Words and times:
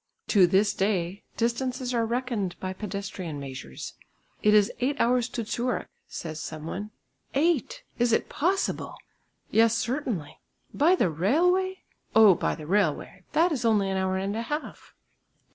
To 0.29 0.47
this 0.47 0.73
day 0.73 1.21
distances 1.37 1.93
are 1.93 2.07
reckoned 2.07 2.55
by 2.59 2.73
pedestrian 2.73 3.39
measures. 3.39 3.93
"It 4.41 4.55
is 4.55 4.71
eight 4.79 4.99
hours 4.99 5.29
to 5.29 5.45
Zurich," 5.45 5.89
says 6.07 6.39
some 6.39 6.65
one. 6.65 6.89
"Eight! 7.35 7.83
is 7.99 8.11
it 8.11 8.27
possible?" 8.27 8.95
"Yes, 9.51 9.77
certainly." 9.77 10.39
"By 10.73 10.95
the 10.95 11.11
railway?" 11.11 11.83
"Oh! 12.15 12.33
by 12.33 12.55
the 12.55 12.65
railway, 12.65 13.25
that 13.33 13.51
is 13.51 13.63
only 13.63 13.91
an 13.91 13.97
hour 13.97 14.17
and 14.17 14.35
a 14.35 14.41
half." 14.41 14.95